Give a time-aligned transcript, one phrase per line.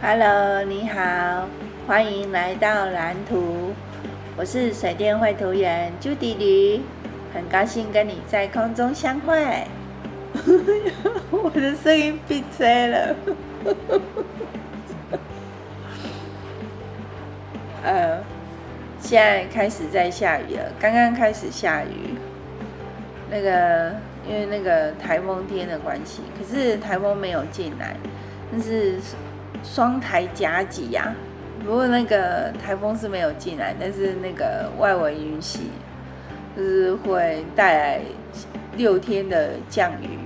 [0.00, 1.48] Hello，你好，
[1.88, 3.74] 欢迎来到蓝图。
[4.36, 6.82] 我是水电绘图员朱迪迪，
[7.34, 9.64] 很高兴跟你在空中相会。
[11.32, 13.16] 我的声音变塞了。
[17.82, 18.22] 呃，
[19.00, 22.14] 现在开始在下雨了，刚刚开始下雨。
[23.28, 23.96] 那个
[24.28, 27.96] 因为那个台风天的关系，可是台风没有进来，
[28.52, 28.94] 但是。
[29.62, 31.14] 双台夹击呀，
[31.64, 35.70] 不过那个台风是没有进来，但是那个外围云系
[36.56, 38.00] 就是会带来
[38.76, 40.18] 六天的降雨，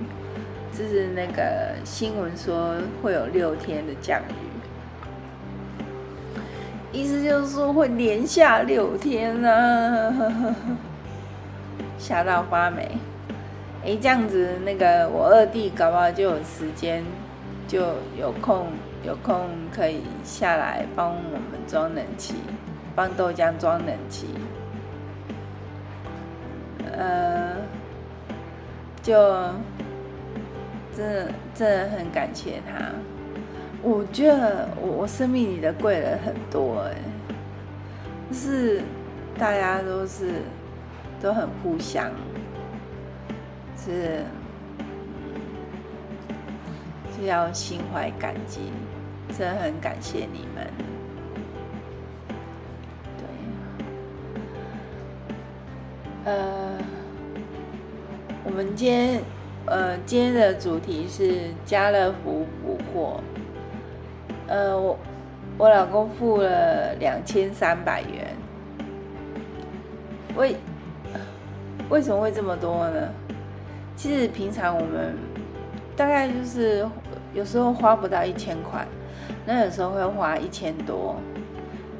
[0.71, 4.33] 就是那个新闻说会有六天的降雨，
[6.91, 10.33] 意思就是说会连下六天啊，
[11.97, 12.97] 吓到发霉。
[13.85, 17.03] 哎，这样子那个我二弟搞不好就有时间，
[17.67, 17.81] 就
[18.17, 18.67] 有空。
[19.03, 22.35] 有空可以下来帮我们装冷气，
[22.95, 24.27] 帮豆浆装冷气。
[26.91, 27.55] 呃，
[29.01, 29.13] 就
[30.95, 32.85] 真的真的很感谢他。
[33.81, 36.95] 我觉得我我生命里的贵人很多哎，
[38.29, 38.81] 就是
[39.37, 40.41] 大家都是
[41.21, 42.09] 都很互相，
[43.77, 44.23] 是。
[47.25, 48.61] 要心怀感激，
[49.29, 50.67] 真的很感谢你们。
[53.17, 53.25] 对，
[56.25, 56.77] 呃，
[58.43, 59.21] 我们今天
[59.65, 63.19] 呃今天的主题是家乐福补货。
[64.47, 64.97] 呃，我
[65.57, 68.35] 我老公付了两千三百元。
[70.35, 70.55] 为
[71.89, 73.09] 为什么会这么多呢？
[73.95, 75.15] 其实平常我们
[75.95, 76.87] 大概就是。
[77.33, 78.85] 有时候花不到一千块，
[79.45, 81.15] 那有时候会花一千多，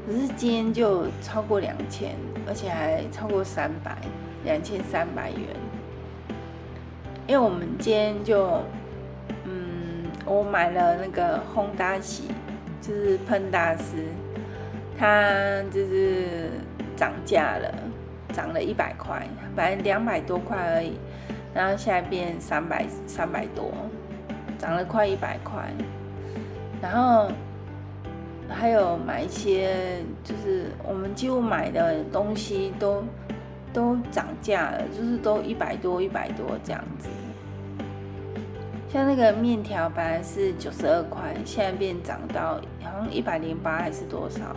[0.06, 2.16] 可是今天就超过两千，
[2.48, 3.98] 而且还超过三百，
[4.44, 5.40] 两千三百元。
[7.26, 8.62] 因为我们今天就，
[9.46, 12.26] 嗯，我买了那个烘大喜，
[12.80, 14.06] 就是喷大师，
[14.98, 16.52] 它就是
[16.96, 17.74] 涨价了，
[18.34, 19.26] 涨了一百块，
[19.56, 20.94] 本来两百多块而已，
[21.54, 23.72] 然后现在变三百三百多。
[24.64, 25.62] 涨了快一百块，
[26.82, 27.30] 然后
[28.48, 29.76] 还有买一些，
[30.24, 33.04] 就是我们几乎买的东西都
[33.74, 37.10] 都涨价了，就是都一百多一百多这样子。
[38.88, 44.56] 像那个面条本来是九十二块，现在变涨到好像一百零八还是多少？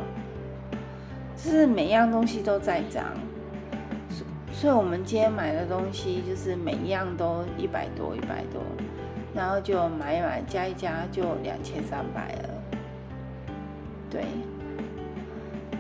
[1.37, 3.07] 就是每样东西都在涨，
[4.53, 8.63] 所以我们今天买的东西就是每一样都一百多一百多。
[9.37, 12.49] 然后就买一买，加一加就两千三百了。
[14.11, 14.25] 对。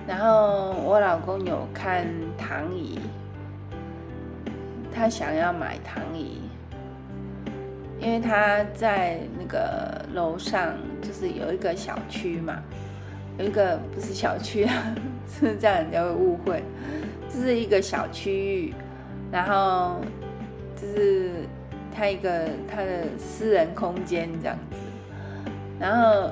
[0.06, 2.06] 然后我老公有看
[2.37, 2.99] 躺椅，
[4.93, 6.43] 他想要买躺椅，
[7.99, 12.62] 因为他在那个楼上，就是有一个小区嘛，
[13.39, 14.95] 有一个不是小区啊，
[15.27, 16.62] 是这样人家会误会，
[17.31, 18.75] 就是一个小区域，
[19.33, 20.03] 然后
[20.77, 21.33] 就是。
[21.97, 24.77] 他一个他的私人空间这样子，
[25.81, 26.31] 然后，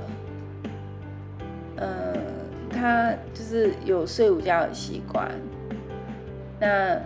[1.77, 2.13] 呃，
[2.69, 5.31] 他就是有睡午觉的习惯，
[6.61, 7.01] 那，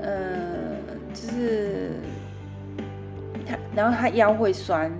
[0.00, 0.76] 呃，
[1.12, 1.90] 就是
[3.46, 4.90] 他，然后他腰会酸，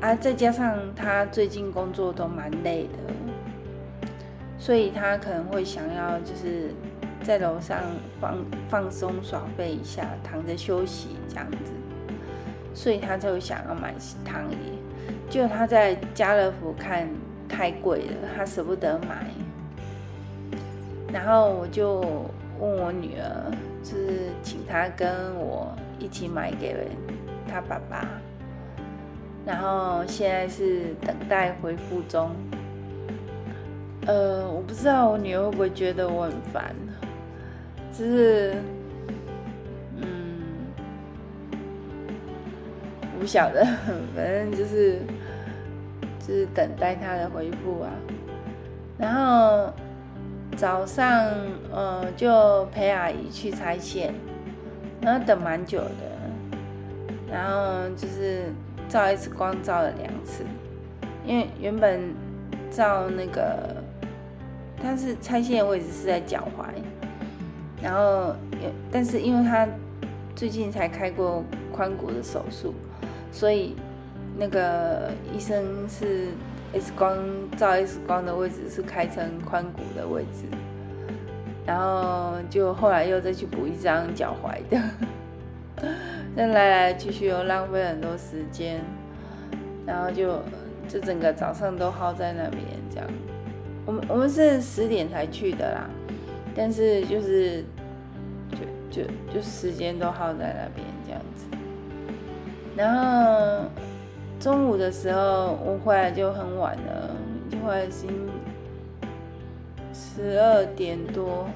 [0.00, 4.08] 啊，再加上他最近工作都蛮累的，
[4.56, 6.70] 所以他可能会想要就是。
[7.22, 7.78] 在楼上
[8.20, 8.36] 放
[8.68, 11.72] 放松耍废一下，躺着休息这样子，
[12.74, 13.94] 所以他就想要买
[14.24, 14.78] 躺椅。
[15.30, 17.08] 就他在家乐福看
[17.48, 19.26] 太贵了，他舍不得买。
[21.12, 22.00] 然后我就
[22.58, 23.50] 问我女儿，
[23.82, 26.80] 就是请她跟我一起买给了
[27.48, 28.08] 他爸爸。
[29.44, 32.30] 然后现在是等待回复中。
[34.06, 36.74] 呃，我不知道我女儿会不会觉得我很烦。
[37.92, 38.54] 就是，
[39.96, 40.40] 嗯，
[43.20, 43.64] 不晓得，
[44.16, 45.00] 反正就是，
[46.18, 47.90] 就是等待他的回复啊。
[48.98, 49.72] 然后
[50.56, 51.30] 早上，
[51.70, 54.14] 呃，就陪阿姨去拆线，
[55.00, 56.12] 然后等蛮久的。
[57.30, 58.44] 然后就是
[58.88, 60.44] 照一次光照了两次，
[61.26, 62.14] 因为原本
[62.70, 63.76] 照那个，
[64.82, 66.64] 但是拆线的位置是在脚踝。
[67.82, 68.34] 然后，
[68.90, 69.66] 但是因为他
[70.36, 71.44] 最近才开过
[71.76, 72.72] 髋骨的手术，
[73.32, 73.74] 所以
[74.38, 76.28] 那个医生是
[76.72, 77.18] X 光
[77.56, 80.46] 照 X 光的位置是开成髋骨的位置，
[81.66, 84.80] 然后就后来又再去补一张脚踝的，
[86.36, 88.80] 那来来去去又浪费很多时间，
[89.84, 90.40] 然后就
[90.88, 93.06] 就整个早上都耗在那边这样。
[93.84, 95.90] 我们我们是十点才去的啦，
[96.54, 97.64] 但是就是
[98.92, 99.02] 就
[99.34, 101.46] 就时间都耗在那边这样子，
[102.76, 103.64] 然后。
[104.40, 107.10] 中午的时候，我回来就很晚了，
[107.48, 108.28] 就回来已经
[109.94, 111.46] 十二点多，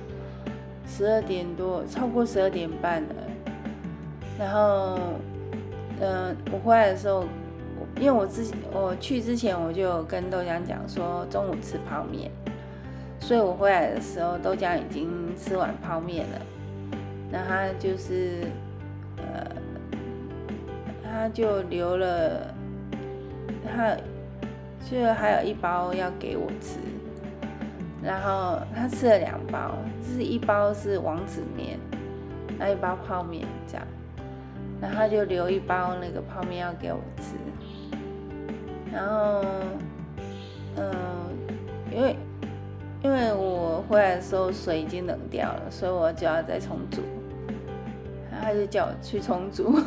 [0.87, 3.09] 十二点多，超过十二点半了。
[4.39, 4.97] 然后，
[5.99, 7.25] 嗯、我回来的时候，
[7.99, 12.31] 因为我之前我去之前我就跟豆浆讲说中午吃泡面，
[13.19, 16.41] 所以我回来的时候豆浆已经吃完泡面了。
[17.37, 18.45] 那他就是，
[19.19, 19.47] 呃，
[21.05, 22.55] 他就留了。
[23.69, 23.95] 他
[24.89, 26.79] 就还有一包要给我吃，
[28.03, 31.79] 然后他吃了两包，就是一包是王子面，
[32.57, 33.87] 那一包泡面这样，
[34.81, 37.35] 然后他就留一包那个泡面要给我吃，
[38.91, 39.45] 然后
[40.77, 40.95] 嗯，
[41.93, 42.17] 因为
[43.03, 47.03] 因为我回来的时候水已经冷掉了，所以我就要再重煮，
[48.47, 49.75] 他就叫我去重煮。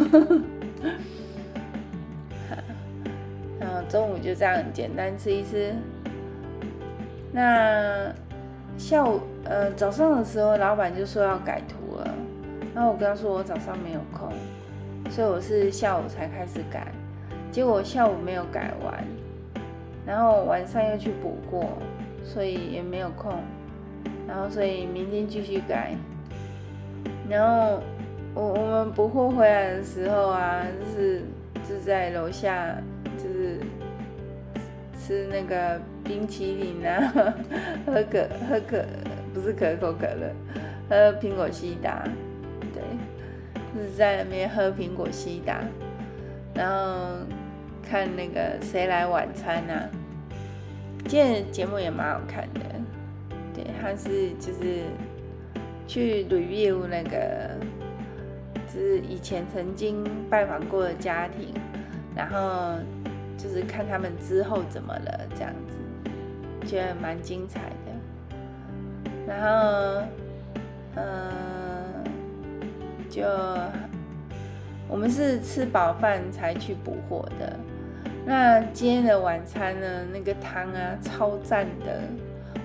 [3.87, 5.73] 中午就这样简单吃一吃。
[7.31, 8.13] 那
[8.77, 12.13] 下午呃早上的时候，老板就说要改图了。
[12.75, 14.31] 然后我跟他说我早上没有空，
[15.09, 16.87] 所以我是下午才开始改。
[17.51, 19.03] 结果下午没有改完，
[20.05, 21.65] 然后晚上又去补过，
[22.23, 23.41] 所以也没有空。
[24.27, 25.95] 然后所以明天继续改。
[27.27, 27.81] 然后
[28.39, 31.21] 我我们补货回来的时候啊，就是
[31.67, 32.75] 就在楼下。
[33.21, 33.59] 就是
[34.97, 37.11] 吃那个冰淇淋啊，
[37.85, 38.85] 喝可喝可
[39.33, 40.33] 不是可口可乐，
[40.89, 42.07] 喝苹果西打，
[42.73, 42.81] 对，
[43.75, 45.61] 就是在那边喝苹果西打，
[46.53, 47.25] 然后
[47.83, 49.89] 看那个谁来晚餐啊，
[51.05, 52.61] 今天节目也蛮好看的，
[53.53, 54.83] 对，他是就是
[55.87, 57.49] 去 review 那个，
[58.69, 61.53] 是以前曾经拜访过的家庭，
[62.15, 62.75] 然后。
[63.41, 68.35] 就是看他们之后怎么了，这样子觉得蛮精彩的。
[69.25, 70.03] 然后，
[70.95, 72.03] 嗯、呃，
[73.09, 73.23] 就
[74.89, 77.57] 我们是吃饱饭才去补货的。
[78.25, 79.87] 那今天的晚餐呢？
[80.11, 82.01] 那个汤啊，超赞的。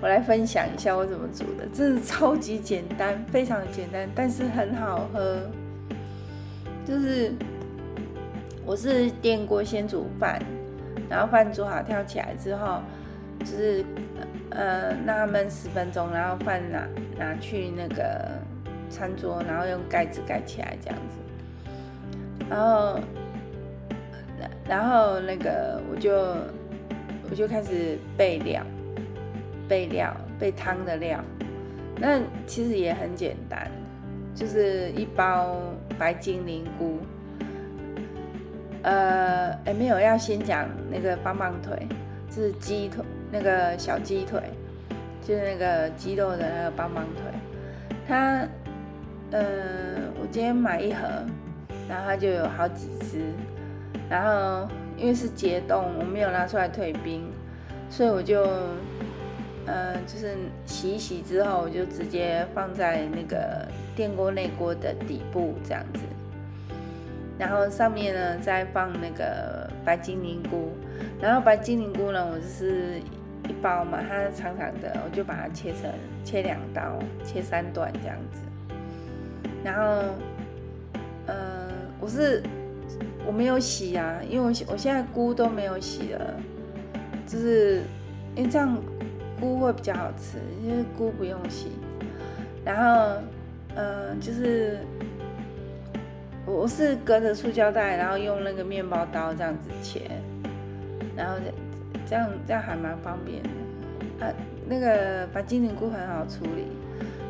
[0.03, 5.39] 我来分享一下我怎么煮的，真的超级简单，非常简单，但是很好喝。
[6.85, 7.33] 就是
[8.65, 10.41] 我是电锅先煮饭。
[11.09, 12.81] 然后饭煮好，跳起来之后，
[13.41, 13.85] 就是
[14.51, 16.89] 呃，那焖十分钟，然后饭拿
[17.19, 18.41] 拿去那个
[18.89, 22.47] 餐桌，然后用盖子盖起来这样子。
[22.49, 23.01] 然后，
[24.67, 26.13] 然后那个我就
[27.31, 28.65] 我就开始备料，
[29.69, 31.21] 备料备汤的料。
[31.97, 33.71] 那其实也很简单，
[34.35, 35.57] 就是一包
[35.99, 36.99] 白金灵菇。
[38.83, 41.87] 呃，哎，没有，要先讲那个棒棒腿，
[42.29, 44.43] 就是鸡腿，那个小鸡腿，
[45.23, 47.23] 就是那个鸡肉的那个棒棒腿。
[48.07, 48.47] 它，
[49.31, 49.45] 呃，
[50.21, 51.07] 我今天买一盒，
[51.89, 53.23] 然后它就有好几只。
[54.11, 54.69] 然后
[54.99, 57.33] 因为是解冻，我没有拿出来退冰，
[57.89, 58.45] 所以我就，
[59.67, 63.67] 呃，就是洗一洗之后，我就直接放在那个
[63.97, 66.01] 电锅内锅的底部这样子。
[67.39, 70.71] 然后上面呢，再放那个白金灵菇，
[71.21, 73.01] 然后白金灵菇呢，我就是
[73.49, 75.91] 一包嘛，它长长的，我就把它切成
[76.25, 78.41] 切两刀，切三段这样子。
[79.65, 80.03] 然后，
[81.27, 81.69] 嗯、呃，
[82.01, 82.41] 我是
[83.27, 86.35] 我没有洗啊，因为我我现在菇都没有洗了，
[87.27, 87.83] 就是
[88.37, 88.79] 因为这样
[89.45, 91.69] 菇会比较好吃，因为菇不用洗。
[92.65, 93.17] 然后，
[93.75, 94.79] 嗯、呃，就是。
[96.47, 100.11] 我是隔着塑胶袋，然后用那个面包刀这样子切，
[101.17, 101.39] 然后
[102.07, 104.27] 这样这样还蛮方便的。
[104.27, 104.31] 啊，
[104.69, 106.67] 那个白金灵菇很好处理，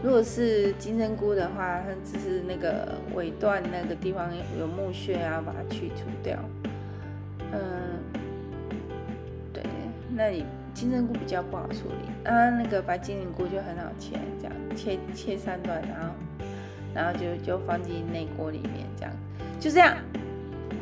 [0.02, 4.28] 如果是金针菇的话，它只是那个尾段那个地方
[4.58, 6.36] 有木屑啊，把它去除掉。
[7.52, 7.60] 嗯，
[9.52, 9.62] 对，
[10.10, 10.44] 那你
[10.74, 16.12] 金针菇比较不好处理，啊，那个白金灵菇就很好切，这样切切三段，然后。
[16.96, 19.12] 然后就就放进内锅里面，这样。
[19.58, 19.96] 就这样，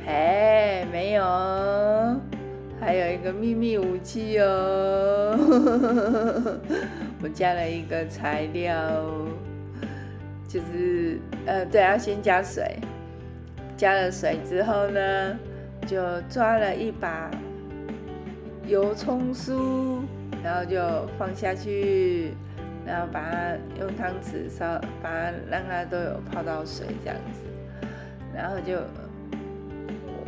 [0.04, 1.24] 嘿，没有，
[2.78, 5.34] 还有一个秘密武器哦，
[7.22, 8.76] 我加了一个材料，
[10.46, 12.76] 就是呃，对，要先加水，
[13.74, 15.38] 加了水之后呢，
[15.86, 17.30] 就抓了一把
[18.66, 20.00] 油葱酥，
[20.42, 20.78] 然后就
[21.18, 22.34] 放下去。
[22.84, 27.40] 然后把它用汤匙烧，把它让它都有泡到水这样子，
[28.34, 28.76] 然后就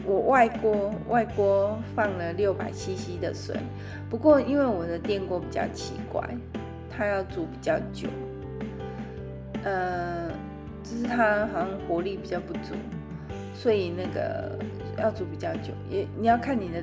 [0.07, 3.57] 我外锅外锅放了六百 CC 的水，
[4.09, 6.23] 不过因为我的电锅比较奇怪，
[6.89, 8.09] 它要煮比较久，
[9.65, 10.29] 呃，
[10.85, 12.77] 就是它好像火力比较不足，
[13.53, 14.57] 所以那个
[14.97, 16.81] 要煮比较久，也你要看你的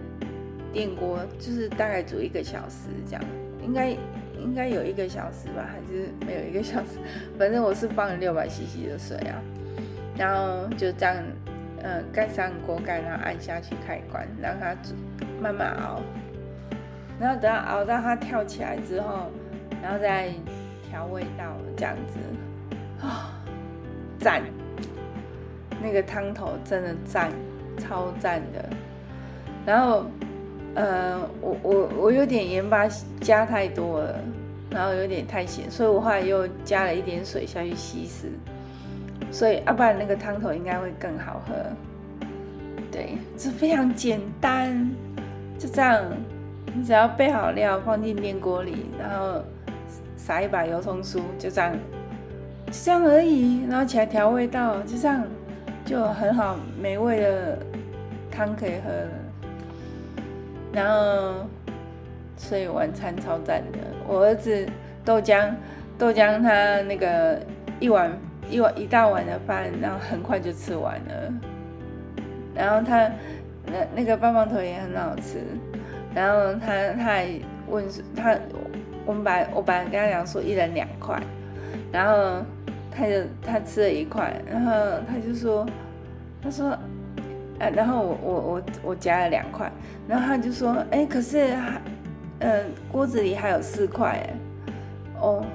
[0.74, 3.24] 电锅，就是大概煮一个小时这样，
[3.62, 3.96] 应该。
[4.44, 6.98] 应该有一个小时吧，还是没有一个小时？
[7.38, 9.40] 反正我是放了六百 CC 的水啊，
[10.18, 11.16] 然后就这样，
[11.84, 14.96] 嗯，盖上锅盖，然后按下去开关，让它煮，
[15.40, 16.02] 慢慢熬，
[17.20, 19.30] 然后等它熬到它跳起来之后，
[19.80, 20.34] 然后再
[20.90, 23.40] 调味道，这样子，啊，
[24.18, 24.42] 赞！
[25.80, 27.32] 那个汤头真的赞，
[27.78, 28.70] 超赞的，
[29.68, 30.08] 然后。
[30.76, 32.88] 呃，我我我有点盐巴
[33.20, 34.20] 加太多了，
[34.70, 38.28] 然后有点太咸，所以我后来又加了一点水下去稀释，
[39.32, 41.54] 所以要不然那个汤头应该会更好喝。
[42.90, 44.90] 对，这非常简单，
[45.60, 46.04] 就这样，
[46.74, 49.42] 你只要备好料放进电锅里，然后
[50.16, 51.74] 撒一把油葱酥，就这样，
[52.68, 55.24] 就这样而已，然后起来调味道，就这样，
[55.86, 57.60] 就很好美味的
[58.30, 59.10] 汤可以喝了。
[60.74, 61.46] 然后，
[62.38, 63.80] 所以晚餐超赞的。
[64.08, 64.66] 我儿子
[65.04, 65.54] 豆浆，
[65.98, 67.40] 豆浆他那个
[67.80, 68.10] 一碗
[68.50, 71.34] 一碗一大碗的饭，然后很快就吃完了。
[72.56, 73.10] 然后他
[73.66, 75.44] 那那个棒棒头也很好吃。
[76.16, 77.28] 然后他他还
[77.68, 77.86] 问
[78.16, 78.38] 他，
[79.06, 81.22] 我们把我本来跟他讲说一人两块，
[81.92, 82.44] 然后
[82.90, 83.14] 他就
[83.46, 84.72] 他吃了一块，然后
[85.08, 85.66] 他就说，
[86.42, 86.78] 他说。
[87.62, 89.72] 啊、然后我我我我夹了两块，
[90.08, 91.82] 然后他就说，哎，可是还，
[92.40, 94.34] 嗯、呃，锅子里还有四块，哎，
[95.20, 95.46] 哦，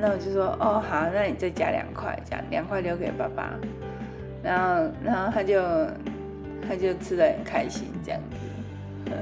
[0.00, 3.58] 那我就说，哦，好，那你再加两块，这样两块留给爸爸，
[4.44, 5.60] 然后然后他就
[6.68, 9.12] 他就吃得很开心这样子，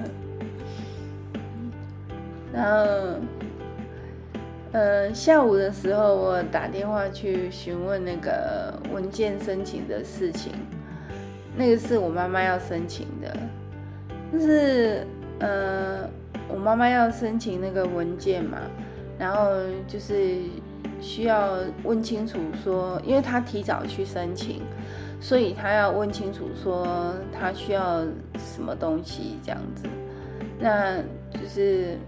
[2.53, 3.15] 然后，
[4.73, 10.53] 呃，下午的时候我打电话去询问那个文件申请的事情。
[11.59, 13.37] 那个是我妈妈要申请的，
[14.33, 15.05] 就是
[15.41, 16.09] 呃，
[16.49, 18.59] 我妈妈要申请那个文件嘛，
[19.19, 19.51] 然后
[19.89, 20.37] 就是
[21.01, 24.63] 需要问清楚说，因为她提早去申请，
[25.21, 28.03] 所以她要问清楚说她需要
[28.39, 29.83] 什么东西这样子，
[30.61, 30.99] 那
[31.33, 31.99] 就是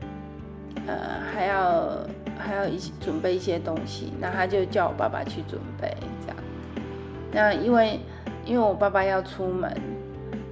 [0.87, 0.95] 呃
[1.35, 2.07] 还要
[2.39, 6.37] 还要一起准备一些东西，那她就叫我爸爸去准备这样，
[7.33, 7.99] 那因为。
[8.45, 9.73] 因为我爸爸要出门，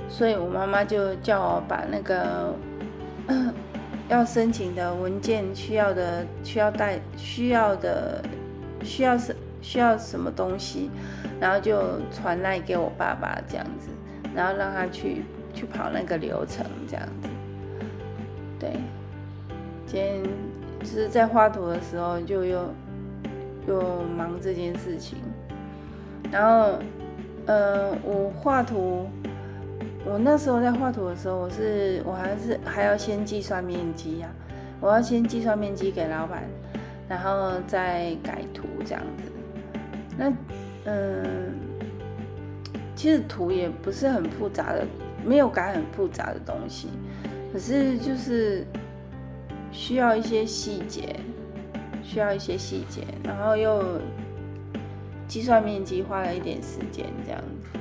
[0.09, 2.55] 所以我妈妈就叫我把那个
[4.09, 8.23] 要申请的文件需要的、需要带、需要的、
[8.83, 10.91] 需要什需要什么东西，
[11.41, 13.89] 然后就传来给我爸爸这样子，
[14.35, 17.29] 然后让他去去跑那个流程这样子。
[18.61, 18.71] 对，
[19.87, 20.23] 今天
[20.79, 22.75] 就是在画图的时候就又
[23.67, 25.19] 又忙这件事情，
[26.31, 26.79] 然后。
[27.49, 29.09] 呃，我画图，
[30.05, 34.29] 我那时候在画图的时候，我是我还是还要先计算面积呀，
[34.83, 36.45] 我要先计算面积给老板，
[37.09, 39.33] 然后再改图这样子。
[40.19, 40.31] 那
[40.85, 41.55] 嗯，
[42.95, 44.87] 其实图也不是很复杂的，
[45.25, 46.89] 没有改很复杂的东西，
[47.51, 48.63] 可是就是
[49.73, 51.17] 需要一些细节，
[52.03, 53.83] 需要一些细节，然后又。
[55.29, 57.79] 计算面积花了一点时间，这样子。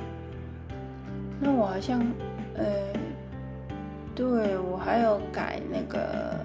[1.40, 1.98] 那我好像，
[2.54, 2.64] 呃，
[4.14, 6.36] 对，我还有改那个，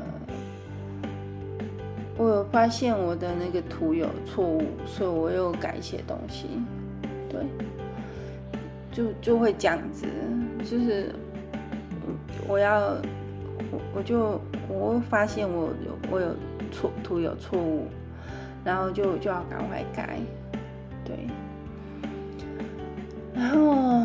[2.18, 6.48] 我有发现我的那个图有错误，所以我又改一些东西。
[7.30, 7.42] 对，
[8.92, 10.08] 就就会这样子，
[10.60, 11.14] 就是
[12.48, 12.80] 我要，
[13.72, 16.28] 我我就我发现我有我有
[16.72, 17.88] 错图有错误，
[18.64, 20.20] 然后就就要赶快改。
[21.06, 21.28] 对，
[23.36, 24.04] 然后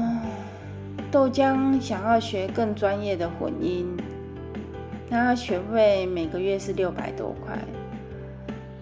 [1.10, 3.96] 豆浆想要学更专业的混音，
[5.08, 7.58] 那学费每个月是六百多块，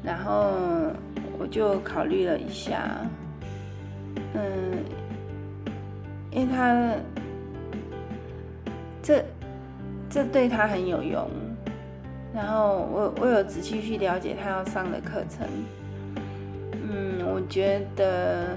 [0.03, 0.51] 然后
[1.39, 3.01] 我就考虑了一下，
[4.35, 4.85] 嗯，
[6.31, 6.95] 因为他
[9.03, 9.25] 这
[10.09, 11.29] 这对他很有用。
[12.35, 15.47] 然后我我有仔细去了解他要上的课程，
[16.83, 18.57] 嗯，我觉得，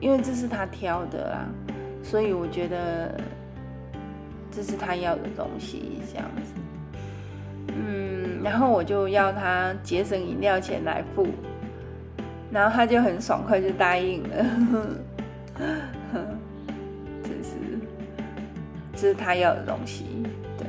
[0.00, 1.46] 因为这是他挑的啦，
[2.02, 3.20] 所以我觉得
[4.50, 6.52] 这是他要的东西，这样子，
[7.68, 11.26] 嗯，然后我就要他节省饮料钱来付，
[12.50, 14.44] 然后他就很爽快就答应了，
[17.22, 17.56] 这是
[18.94, 20.22] 这是他要的东西。
[20.56, 20.66] 对。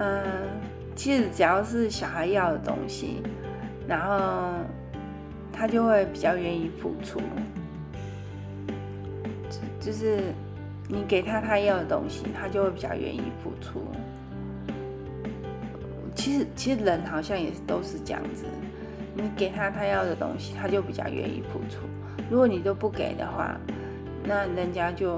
[0.00, 0.22] 嗯，
[0.98, 3.22] 其实只要是小孩要的东西，
[3.86, 4.58] 然后
[5.52, 7.20] 他就会比较愿意付出。
[9.78, 10.34] 就是
[10.88, 13.80] 你给他他要的东西，他就会比较愿意付出。
[16.16, 18.44] 其实，其实人好像也都是这样子，
[19.14, 21.86] 你给他他要的东西，他就比较愿意付出。
[22.28, 23.56] 如果你都不给的话，
[24.24, 25.16] 那人家就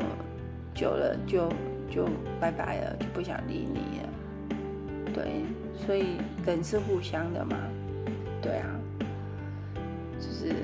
[0.74, 1.48] 久了就
[1.90, 2.06] 就
[2.38, 4.08] 拜拜了，就不想理你了。
[5.12, 5.42] 对，
[5.86, 7.56] 所以人是互相的嘛，
[8.40, 8.66] 对啊，
[10.18, 10.54] 就是，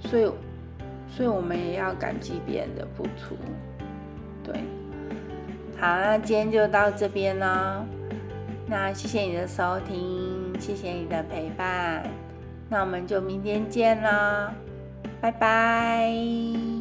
[0.00, 0.32] 所以，
[1.08, 3.36] 所以我们也要感激别人的付出，
[4.42, 4.54] 对。
[5.78, 7.84] 好，那今天就到这边喽，
[8.66, 12.08] 那谢谢你的收听，谢谢你的陪伴，
[12.68, 14.50] 那我们就明天见喽，
[15.20, 16.73] 拜拜。